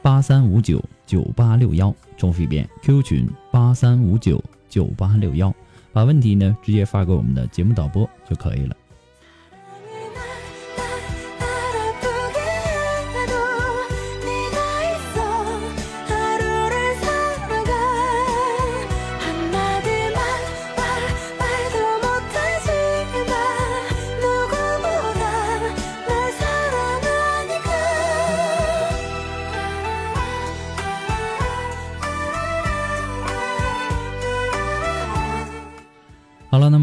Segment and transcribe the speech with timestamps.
[0.00, 5.52] 八三五九九八六幺，重复一遍，QQ 群八三五九九八六幺，
[5.92, 8.76] 把问题呢直接发给我们的节目导播就可以了。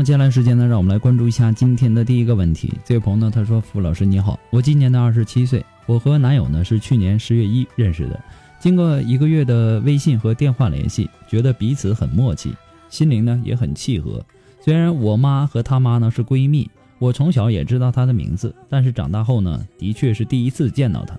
[0.06, 2.72] 接下来时间呢，让我们来关注一下今天的第一个问题。
[2.86, 8.24] 这位朋友呢，他说：“付老师你好，我今年呢二十七岁，我和男友呢是去年十月一认识的，
[8.60, 12.54] 经过一个月的微信和电话联系，觉得彼此很默契，
[12.88, 14.24] 心灵呢也很契合。
[14.62, 16.70] 虽然我妈和他妈呢是闺蜜，
[17.00, 21.18] 我从小也知道她的名字，但是长大后呢，的确是第一次见到她。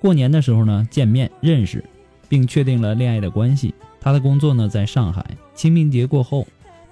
[0.00, 1.84] 过年的时候呢见面认识，
[2.28, 3.72] 并确定了恋爱的关系。
[4.00, 6.44] 她的工作呢在上海，清明节过后。”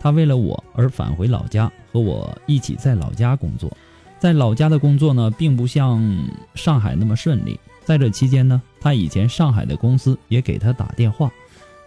[0.03, 3.71] 他为了我而返回老家，和我一起在老家工作。
[4.19, 6.03] 在老家的工作呢，并不像
[6.57, 7.59] 上海那么顺利。
[7.85, 11.31] 在这期间呢，他以前上海的公司也给他打电话，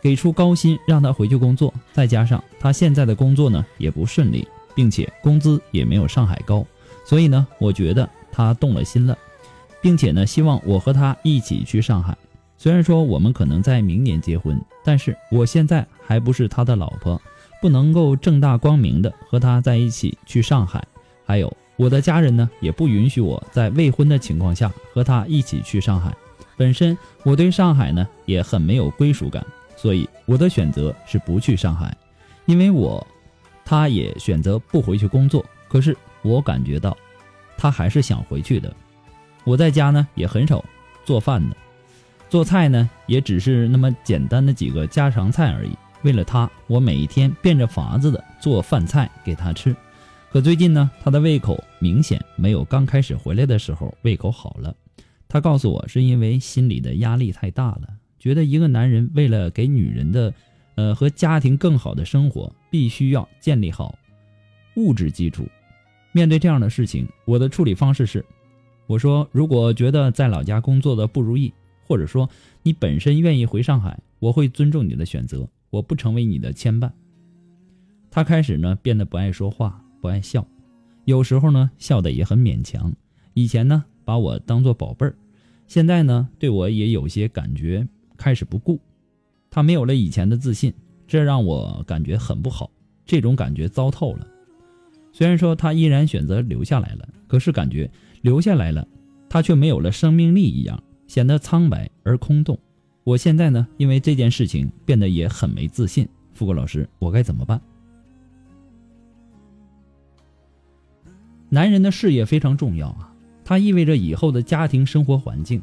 [0.02, 1.74] 给出高薪让他回去工作。
[1.92, 6.66] 再加上他现在的工作呢也不顺利，并且工资也没有上海高，
[7.06, 9.18] 所以呢，我觉得他动了心了，
[9.82, 12.18] 并且呢，希望我和他一起去上海。
[12.58, 17.22] 虽然说我们可能在明年结婚，但是我现在还不是他的老婆。
[17.62, 20.84] 不能够正大光明的和他在一起去上海，
[21.26, 26.16] 还有我的家人呢，也不允许我在未婚的情况下和他一起去上海。
[26.58, 29.46] 本身我对上海呢也很没有归属感，
[29.76, 31.96] 所以我的选择是不去上海。
[32.46, 33.06] 因为我，
[33.66, 35.44] 他也选择不回去工作。
[35.68, 36.96] 可是我感觉到，
[37.58, 38.74] 他还是想回去的。
[39.44, 40.64] 我在家呢也很少
[41.04, 41.58] 做饭的，
[42.30, 45.72] 做菜呢也只是那么简单的几个家常菜而已。
[46.06, 49.76] 为了他，我每一天变着法子的做饭菜给他吃。
[50.32, 54.76] 可最近呢，他的胃口明显没有刚开始回来的时候胃口好了。
[55.28, 57.88] 他告诉我，是因为心里的压力太大了，
[58.20, 60.32] 觉得一个男人为了给女人的，
[60.76, 63.98] 呃和家庭更好的生活，必须要建立好
[64.76, 65.48] 物质基础。
[66.12, 68.24] 面对这样的事情，我的处理方式是，
[68.86, 71.52] 我说如果觉得在老家工作的不如意，
[71.88, 72.30] 或者说
[72.62, 75.50] 你本身愿意回上海，我会尊重你的选择。
[75.76, 76.90] 我不成为你的牵绊。
[78.10, 80.48] 他开始呢变得不爱说话，不爱笑，
[81.04, 82.94] 有时候呢笑得也很勉强。
[83.34, 85.14] 以前呢把我当做宝贝儿，
[85.68, 87.86] 现在呢对我也有些感觉
[88.16, 88.80] 开始不顾。
[89.50, 90.74] 他没有了以前的自信，
[91.06, 92.72] 这让我感觉很不好。
[93.06, 94.26] 这种感觉糟透了。
[95.12, 97.92] 虽然说他依然选择留下来了，可是感觉
[98.22, 98.88] 留下来了，
[99.28, 102.58] 他却没有了生命力一样，显得苍白而空洞。
[103.06, 106.10] 我现在呢，因为这件事情变得也很没自信。
[106.34, 107.62] 富贵老师，我该怎么办？
[111.50, 113.14] 男人的事业非常重要啊，
[113.46, 115.62] 它意味着以后的家庭生活环境，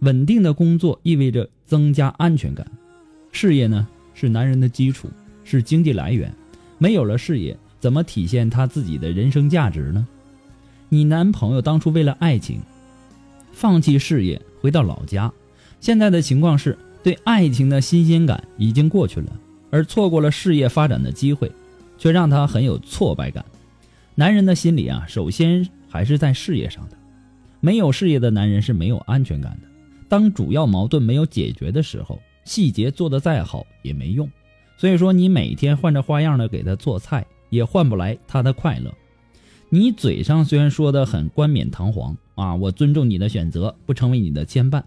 [0.00, 2.70] 稳定的工作意味着增加安全感。
[3.32, 5.08] 事业呢，是男人的基础，
[5.42, 6.30] 是经济来源。
[6.76, 10.06] 没有了事业，怎么体现他自己的人生价值呢？
[10.90, 12.60] 你男朋友当初为了爱情，
[13.52, 15.32] 放弃事业，回到老家。
[15.80, 19.32] 现在的情况是对爱情的新鲜感已经过去了，
[19.70, 21.50] 而错过了事业发展的机会，
[21.98, 23.44] 却让他很有挫败感。
[24.14, 26.96] 男人的心理啊，首先还是在事业上的。
[27.60, 29.68] 没有事业的男人是没有安全感的。
[30.08, 34.30] 当主要矛盾没有解决的时候，细节做得再好也没用。
[34.76, 38.92] 所以说，你每天换着花样的给他做菜，也换不来他的快乐。
[39.70, 44.82] 你嘴上虽然说的很冠冕堂皇啊，我尊重你的选择，不成为你的牵绊，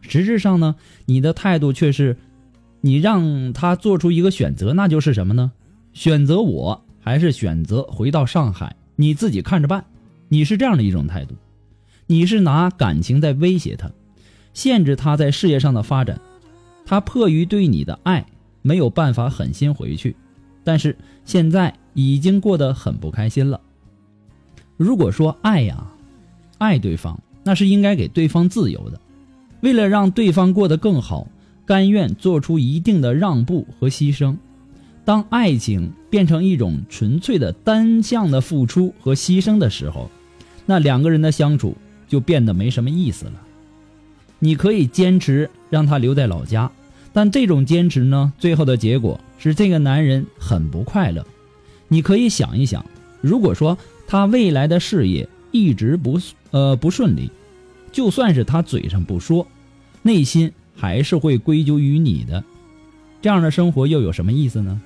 [0.00, 0.76] 实质上呢，
[1.06, 2.16] 你的态度却是，
[2.80, 5.52] 你让他做出一个选择，那就是什么呢？
[5.92, 9.84] 选择我还是选择回到上海，你自己看着办。
[10.28, 11.34] 你是这样的一种态度，
[12.06, 13.90] 你是拿感情在威胁他，
[14.54, 15.16] 限制他？
[15.16, 16.20] 在事业上的发展，
[16.86, 17.00] 他？
[17.00, 18.24] 迫于对你的爱，
[18.62, 20.14] 没有办法狠心回去，
[20.62, 23.60] 但是现在已经过得很不开心了。
[24.76, 25.84] 如果说爱呀，
[26.58, 29.00] 爱对方，那是应该给对方自由的，
[29.60, 31.26] 为了让对方过得更好，
[31.64, 34.36] 甘愿做出一定的让步和牺牲。
[35.04, 40.10] 当爱情变成一种纯粹的单向的付出和牺牲的时候，
[40.66, 41.76] 那两个人的相处
[42.06, 43.32] 就变得没什么意思了。
[44.38, 46.70] 你可以坚持让他留在老家，
[47.12, 51.26] 但这种坚持呢，最后的结果是这个男人很不快乐。
[51.88, 52.84] 你可以想一想，
[53.20, 53.76] 如果说。
[54.12, 56.18] 他未来的事业一直不
[56.50, 57.30] 呃不顺利，
[57.92, 59.46] 就算是他嘴上不说，
[60.02, 62.42] 内心还是会归咎于你的。
[63.22, 64.80] 这样的生活又有什么意思呢？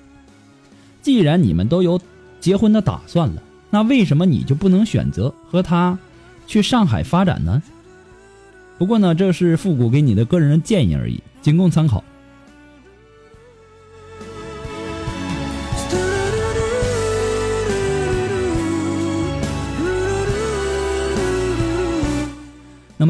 [1.02, 2.00] 既然你们都有
[2.40, 5.98] 结婚的打算了，那为什么你就不能选择和他
[6.46, 7.62] 去上海发展呢？
[8.78, 12.02] 不过呢，这是复古给你的个人建议而已，仅供参考。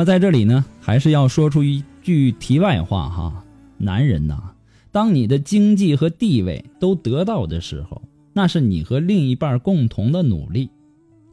[0.04, 3.44] 在这里呢，还是要说出一句题外话哈，
[3.78, 4.54] 男人呐，
[4.90, 8.02] 当你的经济和地位都得到的时候，
[8.32, 10.68] 那是你和另一半共同的努力，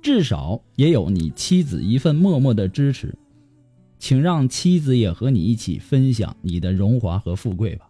[0.02, 3.16] 至少也有你妻子一份默默的支持，
[4.00, 7.90] 请让妻子也和你一起分享你的荣华和富贵吧，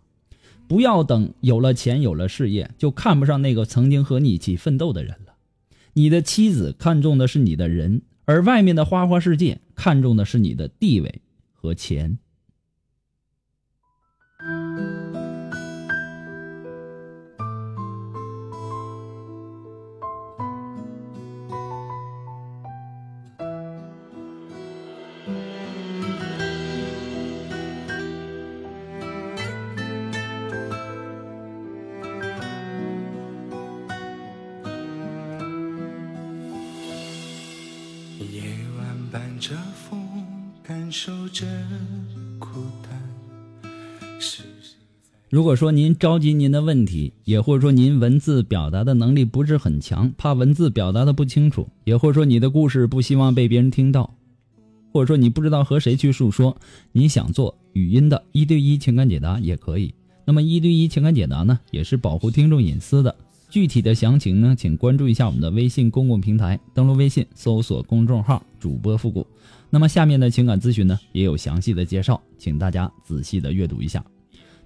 [0.67, 5.33] 不要等有了钱有了事业就看不上那个曾经和你一起奋斗的人了，
[5.93, 8.01] 你的妻子看重的是你的人。
[8.25, 11.21] 而外面的花花世界看重的是你的地位
[11.53, 12.17] 和钱。
[39.41, 39.99] 这风
[40.61, 41.47] 感受着
[45.31, 54.13] 如果说您着急您的问题，也或者说您文字表达的能力不是很强，怕文字表达的不清楚，也或者说你的故事不希望被别人听到，
[54.93, 56.55] 或者说你不知道和谁去诉说，
[56.91, 59.91] 你想做语音的一对一情感解答也可以。
[60.23, 63.15] 那么一对一情感解答呢，也是保护听众隐私的。
[63.51, 69.27] 具体的详情呢，请关注一下我们的微信公共平台，登录微信搜索公众号“主播复古”。
[69.69, 74.01] 那么下面的情感咨询呢，也有详细的介绍，请大家仔细的阅读一下。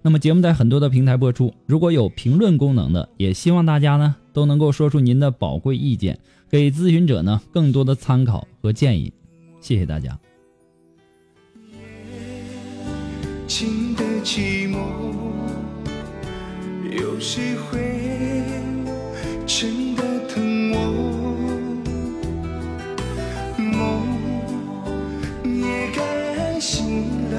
[0.03, 9.11] 那么节目在很多的平台播出，如果有评论功能的，也希望大家呢都能够说出您的宝贵意见，给咨询者呢更多的参考和建议。
[9.59, 10.15] 谢谢大家。
[13.95, 14.75] 的寂寞
[16.91, 18.34] 有谁会
[19.47, 20.77] 真的疼我？
[23.57, 24.01] 梦
[25.43, 27.37] 也该醒了，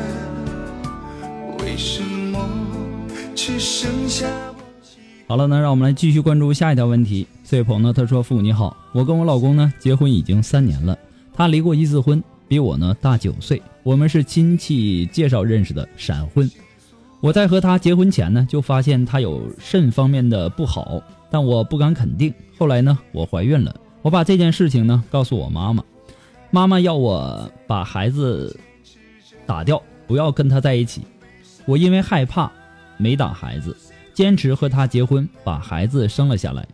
[1.60, 2.38] 为什么？
[5.28, 7.26] 好了，那让我们来继续关注下一条问题。
[7.44, 10.96] 这位朋友呢，他说：“父母你好，我跟我老公呢结婚已经三年了，
[11.32, 13.60] 他离过一次婚，比我呢大九岁。
[13.82, 16.48] 我们是亲戚介绍认识的闪婚。
[17.20, 22.33] 我在和他结婚前呢，就发现他有肾方面的不好，但我不敢肯定。
[22.59, 25.85] 后来呢，我怀孕了，我把这件事情呢告诉我妈妈，
[26.50, 28.59] 妈妈要我把孩子
[29.45, 31.02] 打掉，不要跟他在一起。
[31.64, 32.50] 我因为害怕。”
[32.99, 33.76] 没打孩子，
[34.14, 36.66] 坚持和他结婚，把孩子生了下来。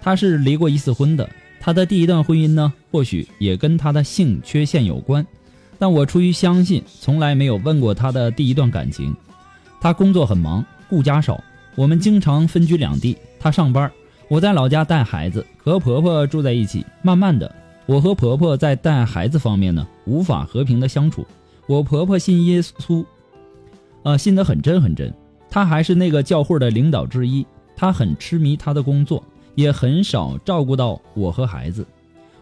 [0.00, 5.26] 他是离过一次婚的，他的第一段婚姻呢，或许也跟他的性缺陷有关。
[5.76, 9.12] 但我出于相信，从来没有问过他的第一段感情。
[9.80, 11.42] 他工作很忙，顾家少，
[11.76, 13.16] 我们经常分居两地。
[13.38, 13.92] 她上班，
[14.28, 16.84] 我在老家带孩子，和婆婆住在一起。
[17.02, 17.54] 慢慢的，
[17.84, 21.24] 我和婆婆在带孩子方面呢，无法和平的相处。
[21.66, 23.04] 我婆婆信耶稣，
[24.02, 25.12] 呃，信得很真很真。
[25.50, 29.22] 他还是那个教会的领导之一，他很痴迷他的工作，
[29.54, 31.86] 也很少照顾到我和孩子。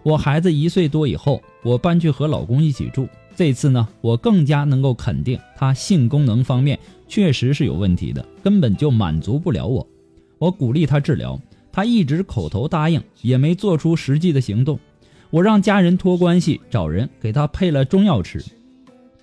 [0.03, 3.09] 我孩子一岁多以后，我搬去和老公一起住。
[3.37, 9.87] 这次呢，我更加能够肯定他性功能方面确实是有问题的，根本就满足不了我。
[10.39, 14.79] 我鼓励他治疗，他一直口头答应，也没做出实际的行动。
[15.31, 18.45] 我让家人托关系找人给他配了中药吃。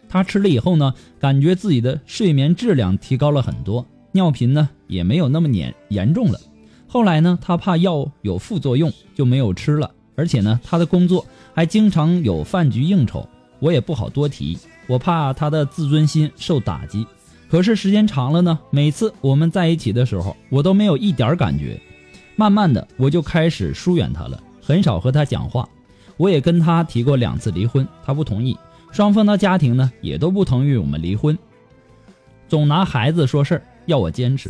[0.09, 6.39] 他吃了以后呢，感觉自己的睡眠质量提高了很多，尿频呢也没有那么严严重了。
[6.87, 9.89] 后来呢，他怕药有副作用，就没有吃了。
[10.15, 13.25] 而且呢，他的工作还经常有饭局应酬，
[13.59, 14.57] 我也不好多提，
[14.87, 17.07] 我怕他的自尊心受打击。
[17.51, 21.77] 可是时间长了呢，每次我们在一起的时候，我都没有一点感觉。
[22.37, 25.67] 慢慢的，我就开始疏远他了，很少和他讲话。
[26.15, 28.57] 我也跟他提过两次离婚，他不同意。
[28.93, 31.37] 双方的家庭呢，也都不同意我们离婚，
[32.47, 34.49] 总拿孩子说事儿，要我坚持。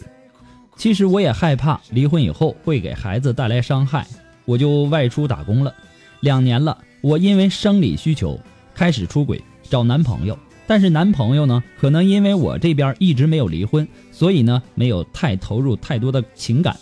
[0.75, 4.05] 其实我也害怕离婚以后会给孩子带来伤害，
[4.45, 5.73] 我就外出打工了。
[6.19, 8.39] 两年了，我因为生理需求
[8.75, 10.37] 开始出轨找男朋友，
[10.67, 16.77] 但是男朋友呢，可能因为我这边一直没有离婚，所以呢，没有太投入太多的情感，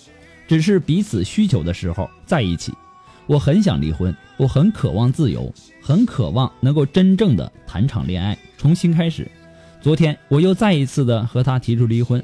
[0.47, 2.71] 只是彼此需求的时候在一起。
[3.25, 9.29] 我很想离婚，我很渴望自由，很渴望能够真正的谈场恋爱，重新开始。
[9.81, 12.23] 昨天我又再一次的和他提出离婚，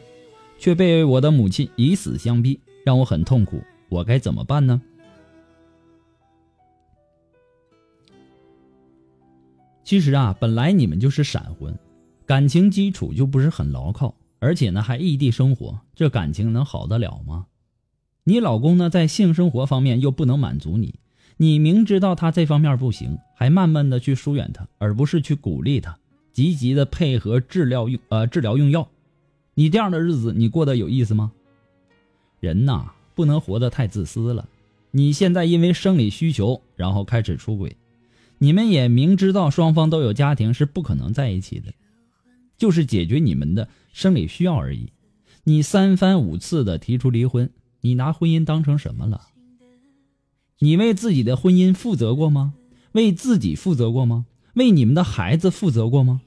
[0.60, 3.64] 却被我的母亲以死相逼，让我很痛苦。
[3.88, 4.82] 我该怎么办呢？
[9.86, 11.78] 其实啊，本来你们就是闪婚，
[12.26, 17.46] 感情基础就不是很牢靠，而且呢还异地生活，这感情能好得了吗？
[18.24, 20.96] 你老公呢，在性生活方面又不能满足你，
[21.38, 25.96] 你明知道他这方面不行，还慢慢的去疏远他，而不是去鼓励他，
[26.34, 28.90] 积极的配合治疗用呃治疗用药，
[29.54, 31.32] 你这样的日子你过得有意思吗？
[32.40, 34.50] 人呐，不能活得太自私了。
[34.90, 37.78] 你现在因为生理需求，然后开始出轨，
[38.38, 41.74] 你们也明知道双方都有家庭，是不可能在一起的，
[42.58, 44.92] 就是解决你们的生理需要而已。
[45.44, 47.50] 你三番五次的提出离婚。
[47.82, 49.28] 你拿婚姻当成什么了？
[50.58, 52.56] 你为自己的婚姻负责过吗？
[52.94, 54.26] 为自己负责过吗？
[54.56, 56.22] 为你们的孩子负责过吗？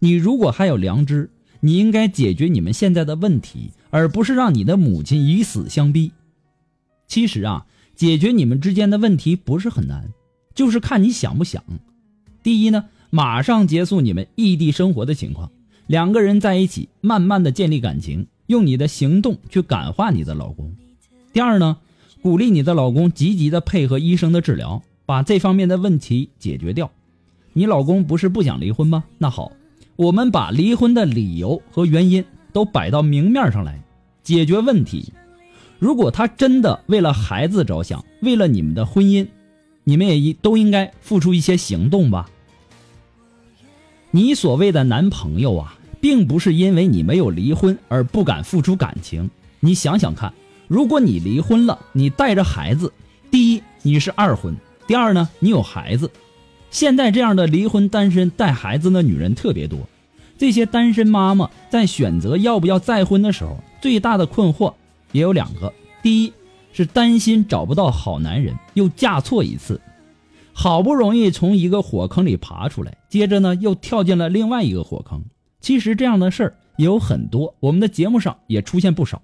[0.00, 6.12] 你如果还有良知，你应该解决你们现在的问题，而不是让你的母亲以死相逼。
[7.06, 10.12] 其实啊，解决你们之间的问题不是很难，
[10.60, 11.64] 就是看你想不想。
[12.42, 15.50] 第一呢，马上结束你们异地生活的情况，
[15.86, 18.26] 两个人在一起，慢慢的建立感情。
[18.46, 20.70] 用你的行动去感化你的老公。
[21.32, 21.78] 第二呢，
[22.20, 26.90] 鼓励你的老公积极的配合医生的治疗，把这方面的问题解决掉。
[27.54, 29.04] 你老公不是不想离婚吗？
[29.16, 29.52] 那好，
[29.96, 33.82] 我们把离婚的理由和原因都摆到明面上来，
[34.22, 35.10] 解决问题。
[35.78, 39.26] 如果他真的为了孩子着想，为了你们的婚姻，
[39.90, 42.30] 你们也都应该付出一些行动吧。
[44.12, 45.76] 你所谓的男朋友啊。
[46.00, 49.30] 并不是因为你没有离婚而不敢付出感情。
[49.60, 50.32] 你想想看，
[50.66, 52.90] 如果你离婚了，你带着孩子，
[53.30, 54.56] 第一你是二婚，
[54.86, 56.10] 第二呢你有孩子。
[56.70, 59.78] 现在这样的离婚单身带孩子的女人特别多，
[60.38, 64.72] 这些单身妈妈在选择要不要再婚的时候，最大的困惑
[65.12, 65.70] 也有两个：
[66.02, 66.32] 第一
[66.72, 69.80] 是担心找不到好男人，又嫁错一次，
[70.52, 75.22] 好不容易从一个火坑里爬出来，接着呢又跳进了另外一个火坑。
[75.60, 79.20] 其实这样的事儿也有很多，我们的节目上也出现不少。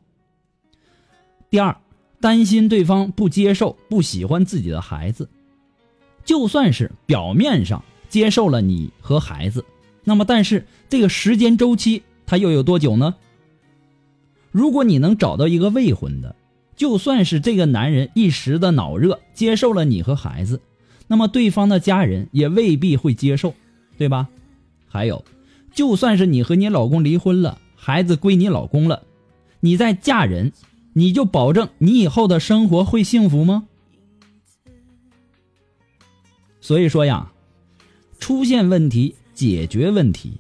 [1.48, 1.76] 第二，
[2.20, 5.28] 担心对方不接受、不喜欢自己的孩子，
[6.24, 9.64] 就算是表面上接受了你和孩子，
[10.04, 13.14] 那么但是这个时间周期它又有多久呢？
[14.50, 16.34] 如果你能找到一个未婚的，
[16.76, 20.61] 就算是这个男人一时的脑热接受了你和孩子，
[21.09, 23.54] 那么对方的家人也未必会接受，
[23.97, 24.28] 对吧？
[24.88, 25.25] 还有。
[25.73, 29.02] 就算是你和你老公离婚了，孩子归你老公了，
[29.61, 30.52] 你再嫁人，
[30.95, 33.66] 你就保证你以后的生活会幸福吗？
[36.62, 37.30] 所以说呀，
[38.18, 40.33] 出现问题解决问题，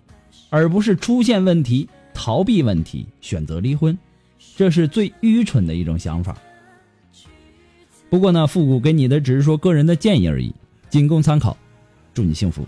[0.48, 3.96] 而不是出现问题逃避问题，选择离婚，
[4.56, 6.36] 这是最愚蠢的一种想法。
[8.08, 10.54] 不过呢，复古给你的只是说个人的建议而已，
[10.88, 11.54] 仅供参考，
[12.14, 12.66] 祝你幸福。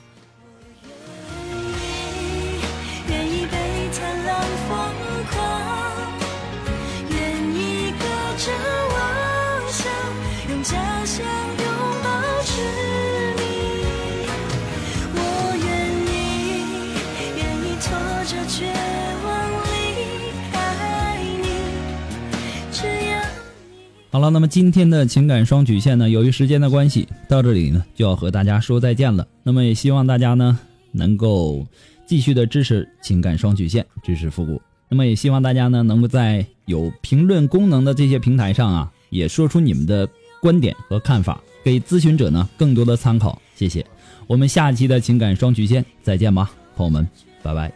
[24.18, 29.24] 好了，那么今天的情感双曲线呢，由于时间的关系，到这里呢就要和大家说再见了。
[29.44, 30.58] 那么也希望大家呢
[30.90, 31.64] 能够
[32.04, 34.60] 继续的支持情感双曲线，支持复古。
[34.88, 40.08] 那么也希望大家呢能够在有评论功能的这些平台上啊，也说出你们的
[40.42, 41.40] 观点和看法。
[41.62, 43.40] 给咨询者呢更多的参考。
[43.54, 43.86] 谢谢，
[44.26, 47.06] 我们下期的情感双曲线再见吧，朋友们，
[47.40, 47.72] 拜拜。